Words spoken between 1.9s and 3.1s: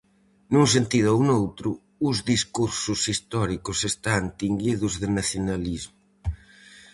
os discursos